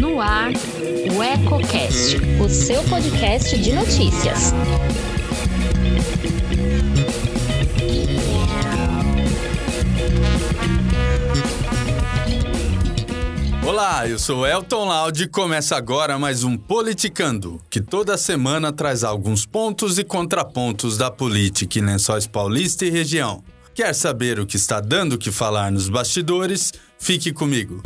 No 0.00 0.20
ar, 0.20 0.52
o 1.12 1.22
EcoCast, 1.22 2.16
o 2.40 2.48
seu 2.48 2.84
podcast 2.84 3.58
de 3.58 3.72
notícias. 3.72 4.52
Olá, 13.66 14.08
eu 14.08 14.20
sou 14.20 14.46
Elton 14.46 14.84
Laude 14.84 15.24
e 15.24 15.28
começa 15.28 15.76
agora 15.76 16.16
mais 16.16 16.44
um 16.44 16.56
Politicando, 16.56 17.60
que 17.68 17.80
toda 17.80 18.16
semana 18.16 18.72
traz 18.72 19.02
alguns 19.02 19.44
pontos 19.44 19.98
e 19.98 20.04
contrapontos 20.04 20.96
da 20.96 21.10
política 21.10 21.80
em 21.80 21.82
Lençóis 21.82 22.26
Paulista 22.26 22.84
e 22.84 22.90
região. 22.90 23.42
Quer 23.76 23.94
saber 23.94 24.40
o 24.40 24.46
que 24.46 24.56
está 24.56 24.80
dando 24.80 25.12
o 25.12 25.18
que 25.18 25.30
falar 25.30 25.70
nos 25.70 25.86
bastidores? 25.86 26.72
Fique 26.98 27.30
comigo. 27.30 27.82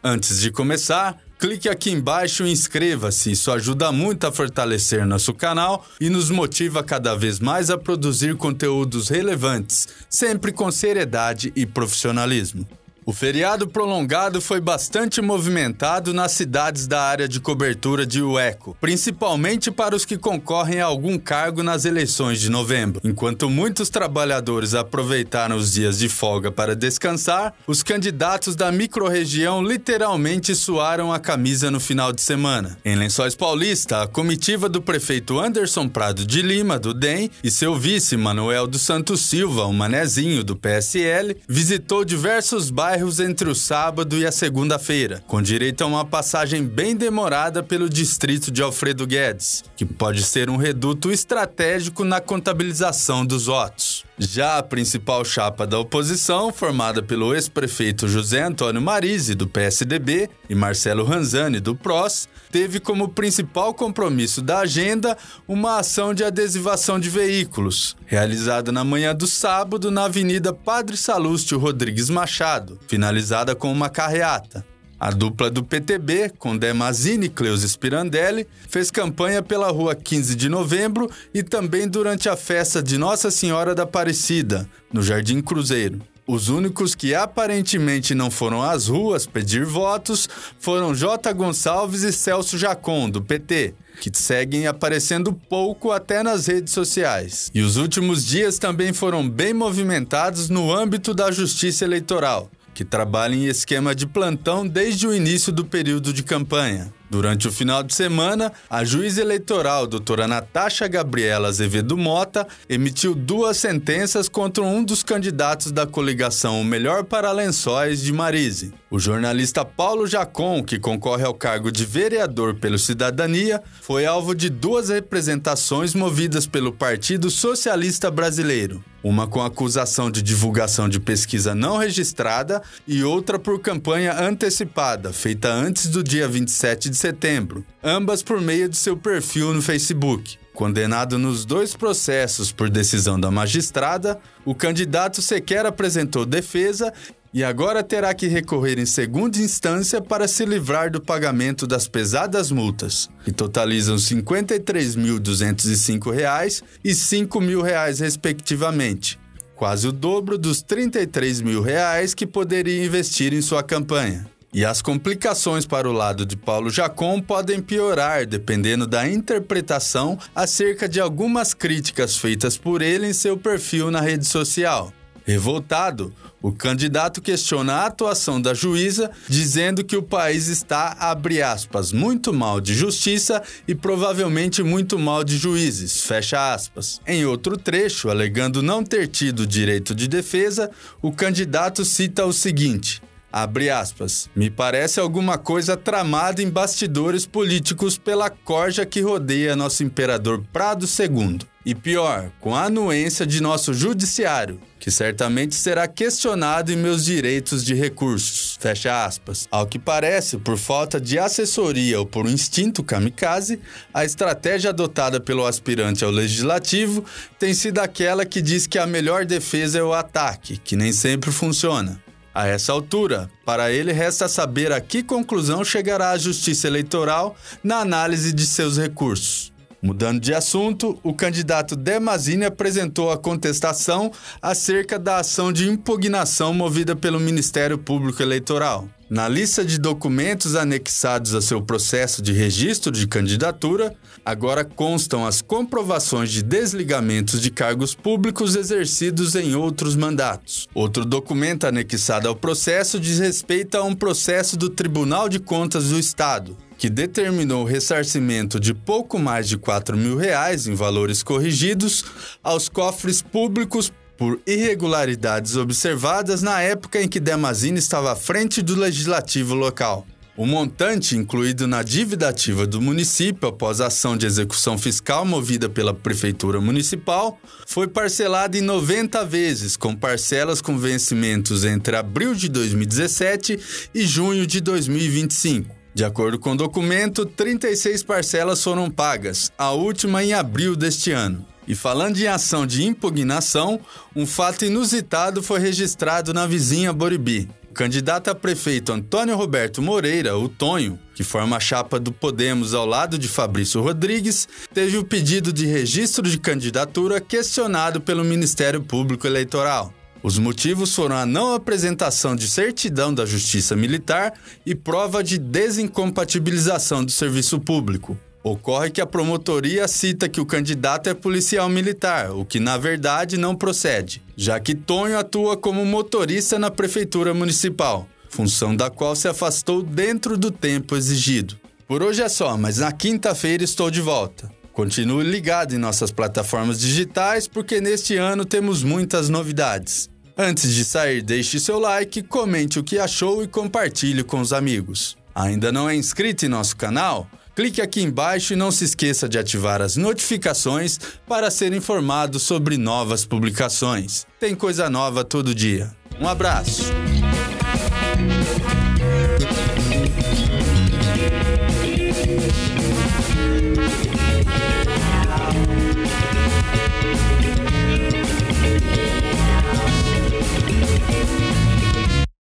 Antes 0.00 0.38
de 0.38 0.52
começar, 0.52 1.18
clique 1.36 1.68
aqui 1.68 1.90
embaixo 1.90 2.46
e 2.46 2.52
inscreva-se. 2.52 3.32
Isso 3.32 3.50
ajuda 3.50 3.90
muito 3.90 4.24
a 4.24 4.30
fortalecer 4.30 5.04
nosso 5.04 5.34
canal 5.34 5.84
e 6.00 6.08
nos 6.08 6.30
motiva 6.30 6.84
cada 6.84 7.16
vez 7.16 7.40
mais 7.40 7.70
a 7.70 7.76
produzir 7.76 8.36
conteúdos 8.36 9.08
relevantes, 9.08 9.88
sempre 10.08 10.52
com 10.52 10.70
seriedade 10.70 11.52
e 11.56 11.66
profissionalismo. 11.66 12.64
O 13.06 13.12
feriado 13.12 13.68
prolongado 13.68 14.40
foi 14.40 14.62
bastante 14.62 15.20
movimentado 15.20 16.14
nas 16.14 16.32
cidades 16.32 16.86
da 16.86 17.02
área 17.02 17.28
de 17.28 17.38
cobertura 17.38 18.06
de 18.06 18.22
UECO, 18.22 18.74
principalmente 18.80 19.70
para 19.70 19.94
os 19.94 20.06
que 20.06 20.16
concorrem 20.16 20.80
a 20.80 20.86
algum 20.86 21.18
cargo 21.18 21.62
nas 21.62 21.84
eleições 21.84 22.40
de 22.40 22.48
novembro. 22.48 23.02
Enquanto 23.04 23.50
muitos 23.50 23.90
trabalhadores 23.90 24.72
aproveitaram 24.72 25.56
os 25.56 25.74
dias 25.74 25.98
de 25.98 26.08
folga 26.08 26.50
para 26.50 26.74
descansar, 26.74 27.52
os 27.66 27.82
candidatos 27.82 28.56
da 28.56 28.72
microrregião 28.72 29.62
literalmente 29.62 30.54
suaram 30.54 31.12
a 31.12 31.18
camisa 31.18 31.70
no 31.70 31.80
final 31.80 32.10
de 32.10 32.22
semana. 32.22 32.78
Em 32.82 32.96
Lençóis 32.96 33.34
Paulista, 33.34 34.02
a 34.02 34.06
comitiva 34.06 34.66
do 34.66 34.80
prefeito 34.80 35.38
Anderson 35.38 35.88
Prado 35.88 36.24
de 36.24 36.40
Lima, 36.40 36.78
do 36.78 36.94
DEM, 36.94 37.30
e 37.42 37.50
seu 37.50 37.76
vice 37.76 38.16
Manuel 38.16 38.66
dos 38.66 38.80
Santos 38.80 39.20
Silva, 39.26 39.66
o 39.66 39.74
manezinho 39.74 40.42
do 40.42 40.56
PSL, 40.56 41.36
visitou 41.46 42.02
diversos 42.02 42.70
bairros 42.70 42.93
bairros 42.94 43.18
entre 43.18 43.50
o 43.50 43.56
sábado 43.56 44.16
e 44.16 44.24
a 44.24 44.30
segunda-feira, 44.30 45.20
com 45.26 45.42
direito 45.42 45.82
a 45.82 45.86
uma 45.86 46.04
passagem 46.04 46.64
bem 46.64 46.94
demorada 46.94 47.60
pelo 47.60 47.90
distrito 47.90 48.52
de 48.52 48.62
Alfredo 48.62 49.04
Guedes, 49.04 49.64
que 49.76 49.84
pode 49.84 50.22
ser 50.22 50.48
um 50.48 50.56
reduto 50.56 51.10
estratégico 51.10 52.04
na 52.04 52.20
contabilização 52.20 53.26
dos 53.26 53.46
votos. 53.46 54.04
Já 54.16 54.58
a 54.58 54.62
principal 54.62 55.24
chapa 55.24 55.66
da 55.66 55.76
oposição, 55.76 56.52
formada 56.52 57.02
pelo 57.02 57.34
ex-prefeito 57.34 58.06
José 58.06 58.42
Antônio 58.42 58.80
Marise, 58.80 59.34
do 59.34 59.48
PSDB, 59.48 60.30
e 60.48 60.54
Marcelo 60.54 61.04
Ranzani, 61.04 61.58
do 61.58 61.74
PROS, 61.74 62.28
teve 62.50 62.78
como 62.78 63.08
principal 63.08 63.74
compromisso 63.74 64.40
da 64.40 64.60
agenda 64.60 65.18
uma 65.48 65.80
ação 65.80 66.14
de 66.14 66.22
adesivação 66.22 67.00
de 67.00 67.10
veículos, 67.10 67.96
realizada 68.06 68.70
na 68.70 68.84
manhã 68.84 69.12
do 69.12 69.26
sábado 69.26 69.90
na 69.90 70.04
Avenida 70.04 70.52
Padre 70.52 70.96
Salúcio 70.96 71.58
Rodrigues 71.58 72.08
Machado, 72.08 72.78
finalizada 72.86 73.56
com 73.56 73.72
uma 73.72 73.90
carreata. 73.90 74.64
A 75.04 75.10
dupla 75.10 75.50
do 75.50 75.62
PTB, 75.62 76.32
com 76.38 76.56
Demazini 76.56 77.26
e 77.26 77.28
Cleusis 77.28 77.76
Pirandelli, 77.76 78.46
fez 78.66 78.90
campanha 78.90 79.42
pela 79.42 79.70
rua 79.70 79.94
15 79.94 80.34
de 80.34 80.48
novembro 80.48 81.10
e 81.34 81.42
também 81.42 81.86
durante 81.86 82.26
a 82.26 82.34
festa 82.38 82.82
de 82.82 82.96
Nossa 82.96 83.30
Senhora 83.30 83.74
da 83.74 83.82
Aparecida, 83.82 84.66
no 84.90 85.02
Jardim 85.02 85.42
Cruzeiro. 85.42 86.00
Os 86.26 86.48
únicos 86.48 86.94
que 86.94 87.14
aparentemente 87.14 88.14
não 88.14 88.30
foram 88.30 88.62
às 88.62 88.88
ruas 88.88 89.26
pedir 89.26 89.66
votos 89.66 90.26
foram 90.58 90.94
J. 90.94 91.34
Gonçalves 91.34 92.02
e 92.02 92.10
Celso 92.10 92.56
Jacon, 92.56 93.10
do 93.10 93.20
PT, 93.20 93.74
que 94.00 94.10
seguem 94.14 94.66
aparecendo 94.66 95.34
pouco 95.34 95.92
até 95.92 96.22
nas 96.22 96.46
redes 96.46 96.72
sociais. 96.72 97.50
E 97.54 97.60
os 97.60 97.76
últimos 97.76 98.24
dias 98.24 98.58
também 98.58 98.94
foram 98.94 99.28
bem 99.28 99.52
movimentados 99.52 100.48
no 100.48 100.74
âmbito 100.74 101.12
da 101.12 101.30
justiça 101.30 101.84
eleitoral 101.84 102.50
que 102.74 102.84
trabalha 102.84 103.34
em 103.34 103.44
esquema 103.44 103.94
de 103.94 104.06
plantão 104.06 104.66
desde 104.66 105.06
o 105.06 105.14
início 105.14 105.52
do 105.52 105.64
período 105.64 106.12
de 106.12 106.22
campanha. 106.22 106.92
Durante 107.14 107.46
o 107.46 107.52
final 107.52 107.84
de 107.84 107.94
semana, 107.94 108.52
a 108.68 108.82
juíza 108.82 109.20
eleitoral, 109.20 109.86
doutora 109.86 110.26
Natasha 110.26 110.88
Gabriela 110.88 111.46
Azevedo 111.46 111.96
Mota, 111.96 112.44
emitiu 112.68 113.14
duas 113.14 113.56
sentenças 113.56 114.28
contra 114.28 114.64
um 114.64 114.82
dos 114.82 115.04
candidatos 115.04 115.70
da 115.70 115.86
coligação 115.86 116.60
O 116.60 116.64
Melhor 116.64 117.04
para 117.04 117.30
Lençóis 117.30 118.02
de 118.02 118.12
Marise. 118.12 118.74
O 118.90 118.98
jornalista 118.98 119.64
Paulo 119.64 120.08
Jacon, 120.08 120.62
que 120.62 120.76
concorre 120.76 121.24
ao 121.24 121.34
cargo 121.34 121.70
de 121.70 121.84
vereador 121.84 122.56
pelo 122.56 122.80
Cidadania, 122.80 123.62
foi 123.80 124.06
alvo 124.06 124.34
de 124.34 124.50
duas 124.50 124.88
representações 124.88 125.94
movidas 125.94 126.48
pelo 126.48 126.72
Partido 126.72 127.30
Socialista 127.30 128.10
Brasileiro. 128.10 128.82
Uma 129.04 129.26
com 129.26 129.42
acusação 129.42 130.10
de 130.10 130.22
divulgação 130.22 130.88
de 130.88 130.98
pesquisa 130.98 131.54
não 131.54 131.76
registrada 131.76 132.62
e 132.88 133.04
outra 133.04 133.38
por 133.38 133.60
campanha 133.60 134.18
antecipada, 134.18 135.12
feita 135.12 135.52
antes 135.52 135.88
do 135.88 136.02
dia 136.02 136.26
27 136.26 136.88
de 136.88 136.96
setembro, 137.04 137.62
ambas 137.82 138.22
por 138.22 138.40
meio 138.40 138.66
de 138.66 138.78
seu 138.78 138.96
perfil 138.96 139.52
no 139.52 139.60
Facebook. 139.60 140.38
Condenado 140.54 141.18
nos 141.18 141.44
dois 141.44 141.76
processos 141.76 142.50
por 142.50 142.70
decisão 142.70 143.20
da 143.20 143.30
magistrada, 143.30 144.18
o 144.42 144.54
candidato 144.54 145.20
sequer 145.20 145.66
apresentou 145.66 146.24
defesa 146.24 146.90
e 147.30 147.44
agora 147.44 147.82
terá 147.82 148.14
que 148.14 148.26
recorrer 148.26 148.78
em 148.78 148.86
segunda 148.86 149.36
instância 149.36 150.00
para 150.00 150.26
se 150.26 150.46
livrar 150.46 150.90
do 150.90 150.98
pagamento 150.98 151.66
das 151.66 151.86
pesadas 151.86 152.50
multas, 152.50 153.10
que 153.22 153.32
totalizam 153.32 153.96
R$ 153.96 154.00
53.205 154.00 156.62
e 156.82 156.94
5 156.94 157.40
mil 157.42 157.60
reais, 157.60 158.00
respectivamente, 158.00 159.18
quase 159.54 159.86
o 159.86 159.92
dobro 159.92 160.38
dos 160.38 160.62
33 160.62 161.42
mil 161.42 161.60
reais 161.60 162.14
que 162.14 162.26
poderia 162.26 162.82
investir 162.82 163.34
em 163.34 163.42
sua 163.42 163.62
campanha. 163.62 164.32
E 164.54 164.64
as 164.64 164.80
complicações 164.80 165.66
para 165.66 165.88
o 165.88 165.92
lado 165.92 166.24
de 166.24 166.36
Paulo 166.36 166.70
Jacom 166.70 167.20
podem 167.20 167.60
piorar 167.60 168.24
dependendo 168.24 168.86
da 168.86 169.08
interpretação 169.08 170.16
acerca 170.32 170.88
de 170.88 171.00
algumas 171.00 171.52
críticas 171.52 172.16
feitas 172.16 172.56
por 172.56 172.80
ele 172.80 173.08
em 173.08 173.12
seu 173.12 173.36
perfil 173.36 173.90
na 173.90 174.00
rede 174.00 174.24
social. 174.24 174.92
Revoltado, 175.26 176.14
o 176.40 176.52
candidato 176.52 177.20
questiona 177.20 177.72
a 177.72 177.86
atuação 177.86 178.40
da 178.40 178.54
juíza, 178.54 179.10
dizendo 179.28 179.82
que 179.82 179.96
o 179.96 180.02
país 180.02 180.46
está, 180.46 180.94
abre 181.00 181.42
aspas, 181.42 181.90
muito 181.90 182.32
mal 182.32 182.60
de 182.60 182.74
justiça 182.74 183.42
e 183.66 183.74
provavelmente 183.74 184.62
muito 184.62 184.98
mal 184.98 185.24
de 185.24 185.36
juízes, 185.36 186.02
fecha 186.02 186.54
aspas. 186.54 187.00
Em 187.06 187.24
outro 187.24 187.56
trecho, 187.56 188.08
alegando 188.08 188.62
não 188.62 188.84
ter 188.84 189.08
tido 189.08 189.46
direito 189.46 189.94
de 189.94 190.06
defesa, 190.06 190.70
o 191.02 191.10
candidato 191.10 191.84
cita 191.84 192.26
o 192.26 192.32
seguinte: 192.32 193.02
Abre 193.36 193.68
aspas. 193.68 194.30
Me 194.32 194.48
parece 194.48 195.00
alguma 195.00 195.36
coisa 195.36 195.76
tramada 195.76 196.40
em 196.40 196.48
bastidores 196.48 197.26
políticos 197.26 197.98
pela 197.98 198.30
corja 198.30 198.86
que 198.86 199.00
rodeia 199.00 199.56
nosso 199.56 199.82
imperador 199.82 200.40
Prado 200.52 200.86
II. 200.86 201.40
E 201.66 201.74
pior, 201.74 202.30
com 202.38 202.54
a 202.54 202.66
anuência 202.66 203.26
de 203.26 203.42
nosso 203.42 203.74
judiciário, 203.74 204.60
que 204.78 204.88
certamente 204.88 205.56
será 205.56 205.88
questionado 205.88 206.70
em 206.70 206.76
meus 206.76 207.04
direitos 207.04 207.64
de 207.64 207.74
recursos. 207.74 208.56
Fecha 208.60 209.04
aspas. 209.04 209.48
Ao 209.50 209.66
que 209.66 209.80
parece, 209.80 210.38
por 210.38 210.56
falta 210.56 211.00
de 211.00 211.18
assessoria 211.18 211.98
ou 211.98 212.06
por 212.06 212.26
um 212.26 212.30
instinto 212.30 212.84
kamikaze, 212.84 213.58
a 213.92 214.04
estratégia 214.04 214.70
adotada 214.70 215.18
pelo 215.18 215.44
aspirante 215.44 216.04
ao 216.04 216.10
legislativo 216.12 217.04
tem 217.36 217.52
sido 217.52 217.80
aquela 217.80 218.24
que 218.24 218.40
diz 218.40 218.68
que 218.68 218.78
a 218.78 218.86
melhor 218.86 219.24
defesa 219.24 219.80
é 219.80 219.82
o 219.82 219.92
ataque, 219.92 220.56
que 220.58 220.76
nem 220.76 220.92
sempre 220.92 221.32
funciona. 221.32 222.03
A 222.34 222.48
essa 222.48 222.72
altura, 222.72 223.30
para 223.44 223.70
ele 223.70 223.92
resta 223.92 224.26
saber 224.26 224.72
a 224.72 224.80
que 224.80 225.04
conclusão 225.04 225.64
chegará 225.64 226.10
a 226.10 226.18
Justiça 226.18 226.66
Eleitoral 226.66 227.36
na 227.62 227.76
análise 227.76 228.32
de 228.32 228.44
seus 228.44 228.76
recursos. 228.76 229.52
Mudando 229.80 230.18
de 230.18 230.34
assunto, 230.34 230.98
o 231.02 231.14
candidato 231.14 231.76
Demazini 231.76 232.44
apresentou 232.44 233.12
a 233.12 233.18
contestação 233.18 234.10
acerca 234.42 234.98
da 234.98 235.18
ação 235.18 235.52
de 235.52 235.68
impugnação 235.68 236.52
movida 236.52 236.96
pelo 236.96 237.20
Ministério 237.20 237.78
Público 237.78 238.20
Eleitoral. 238.20 238.88
Na 239.14 239.28
lista 239.28 239.64
de 239.64 239.78
documentos 239.78 240.56
anexados 240.56 241.36
a 241.36 241.40
seu 241.40 241.62
processo 241.62 242.20
de 242.20 242.32
registro 242.32 242.90
de 242.90 243.06
candidatura, 243.06 243.94
agora 244.24 244.64
constam 244.64 245.24
as 245.24 245.40
comprovações 245.40 246.32
de 246.32 246.42
desligamentos 246.42 247.40
de 247.40 247.48
cargos 247.48 247.94
públicos 247.94 248.56
exercidos 248.56 249.36
em 249.36 249.54
outros 249.54 249.94
mandatos. 249.94 250.68
Outro 250.74 251.04
documento 251.04 251.64
anexado 251.64 252.26
ao 252.26 252.34
processo 252.34 252.98
diz 252.98 253.20
respeito 253.20 253.76
a 253.76 253.84
um 253.84 253.94
processo 253.94 254.56
do 254.56 254.68
Tribunal 254.68 255.28
de 255.28 255.38
Contas 255.38 255.90
do 255.90 255.98
Estado, 256.00 256.58
que 256.76 256.90
determinou 256.90 257.62
o 257.62 257.68
ressarcimento 257.68 258.58
de 258.58 258.74
pouco 258.74 259.16
mais 259.16 259.48
de 259.48 259.56
4 259.56 259.96
mil 259.96 260.16
reais 260.16 260.66
em 260.66 260.74
valores 260.74 261.22
corrigidos 261.22 262.04
aos 262.42 262.68
cofres 262.68 263.22
públicos 263.22 263.92
por 264.16 264.40
irregularidades 264.46 265.56
observadas 265.56 266.42
na 266.42 266.60
época 266.60 267.00
em 267.00 267.08
que 267.08 267.20
Demazini 267.20 267.78
estava 267.78 268.12
à 268.12 268.16
frente 268.16 268.62
do 268.62 268.74
legislativo 268.74 269.54
local. 269.54 270.06
O 270.36 270.46
montante 270.46 271.16
incluído 271.16 271.68
na 271.68 271.84
dívida 271.84 272.28
ativa 272.28 272.66
do 272.66 272.80
município 272.80 273.48
após 273.48 273.80
a 273.80 273.86
ação 273.86 274.16
de 274.16 274.26
execução 274.26 274.76
fiscal 274.76 275.24
movida 275.24 275.68
pela 275.68 275.94
Prefeitura 275.94 276.60
Municipal 276.60 277.38
foi 277.68 277.86
parcelado 277.86 278.56
em 278.56 278.60
90 278.60 279.24
vezes, 279.24 279.76
com 279.76 279.94
parcelas 279.94 280.60
com 280.60 280.76
vencimentos 280.76 281.64
entre 281.64 281.94
abril 281.94 282.34
de 282.34 282.48
2017 282.48 283.60
e 283.94 284.04
junho 284.04 284.44
de 284.44 284.60
2025. 284.60 285.72
De 285.94 286.04
acordo 286.04 286.36
com 286.40 286.50
o 286.50 286.56
documento, 286.56 287.24
36 287.24 288.02
parcelas 288.02 288.60
foram 288.60 288.90
pagas, 288.90 289.52
a 289.56 289.70
última 289.70 290.24
em 290.24 290.32
abril 290.32 290.74
deste 290.74 291.12
ano. 291.12 291.46
E 291.66 291.74
falando 291.74 292.18
em 292.18 292.26
ação 292.26 292.66
de 292.66 292.84
impugnação, 292.84 293.80
um 294.14 294.26
fato 294.26 294.64
inusitado 294.64 295.42
foi 295.42 295.60
registrado 295.60 296.34
na 296.34 296.46
vizinha 296.46 296.92
Boribi. 296.92 297.48
O 297.70 297.74
candidato 297.74 298.28
a 298.28 298.34
prefeito 298.34 298.92
Antônio 298.92 299.36
Roberto 299.36 299.82
Moreira, 299.82 300.36
o 300.36 300.48
Tonho, 300.48 300.98
que 301.14 301.24
forma 301.24 301.56
a 301.56 301.60
chapa 301.60 301.98
do 301.98 302.12
Podemos 302.12 302.74
ao 302.74 302.86
lado 302.86 303.18
de 303.18 303.26
Fabrício 303.26 303.80
Rodrigues, 303.80 304.46
teve 304.72 304.96
o 304.96 305.04
pedido 305.04 305.52
de 305.52 305.66
registro 305.66 306.28
de 306.28 306.38
candidatura 306.38 307.20
questionado 307.20 308.00
pelo 308.00 308.24
Ministério 308.24 308.82
Público 308.82 309.26
Eleitoral. 309.26 309.92
Os 310.22 310.38
motivos 310.38 310.94
foram 310.94 311.16
a 311.16 311.26
não 311.26 311.52
apresentação 311.52 312.34
de 312.34 312.48
certidão 312.48 313.12
da 313.12 313.26
Justiça 313.26 313.74
Militar 313.76 314.32
e 314.64 314.74
prova 314.74 315.22
de 315.22 315.36
desincompatibilização 315.36 317.04
do 317.04 317.10
serviço 317.10 317.58
público. 317.60 318.18
Ocorre 318.46 318.90
que 318.90 319.00
a 319.00 319.06
promotoria 319.06 319.88
cita 319.88 320.28
que 320.28 320.38
o 320.38 320.44
candidato 320.44 321.08
é 321.08 321.14
policial 321.14 321.66
militar, 321.66 322.30
o 322.30 322.44
que 322.44 322.60
na 322.60 322.76
verdade 322.76 323.38
não 323.38 323.56
procede, 323.56 324.22
já 324.36 324.60
que 324.60 324.74
Tonho 324.74 325.18
atua 325.18 325.56
como 325.56 325.82
motorista 325.86 326.58
na 326.58 326.70
prefeitura 326.70 327.32
municipal, 327.32 328.06
função 328.28 328.76
da 328.76 328.90
qual 328.90 329.16
se 329.16 329.26
afastou 329.26 329.82
dentro 329.82 330.36
do 330.36 330.50
tempo 330.50 330.94
exigido. 330.94 331.58
Por 331.88 332.02
hoje 332.02 332.22
é 332.22 332.28
só, 332.28 332.54
mas 332.58 332.76
na 332.76 332.92
quinta-feira 332.92 333.64
estou 333.64 333.90
de 333.90 334.02
volta. 334.02 334.52
Continue 334.74 335.24
ligado 335.24 335.74
em 335.74 335.78
nossas 335.78 336.10
plataformas 336.10 336.78
digitais 336.78 337.48
porque 337.48 337.80
neste 337.80 338.18
ano 338.18 338.44
temos 338.44 338.82
muitas 338.82 339.30
novidades. 339.30 340.10
Antes 340.36 340.74
de 340.74 340.84
sair, 340.84 341.22
deixe 341.22 341.58
seu 341.58 341.78
like, 341.78 342.22
comente 342.22 342.78
o 342.78 342.84
que 342.84 342.98
achou 342.98 343.42
e 343.42 343.48
compartilhe 343.48 344.22
com 344.22 344.38
os 344.38 344.52
amigos. 344.52 345.16
Ainda 345.34 345.72
não 345.72 345.88
é 345.88 345.96
inscrito 345.96 346.44
em 346.44 346.48
nosso 346.48 346.76
canal? 346.76 347.26
Clique 347.54 347.80
aqui 347.80 348.02
embaixo 348.02 348.52
e 348.52 348.56
não 348.56 348.72
se 348.72 348.84
esqueça 348.84 349.28
de 349.28 349.38
ativar 349.38 349.80
as 349.80 349.96
notificações 349.96 350.98
para 351.26 351.50
ser 351.50 351.72
informado 351.72 352.40
sobre 352.40 352.76
novas 352.76 353.24
publicações. 353.24 354.26
Tem 354.40 354.54
coisa 354.54 354.90
nova 354.90 355.24
todo 355.24 355.54
dia. 355.54 355.94
Um 356.20 356.26
abraço! 356.26 357.13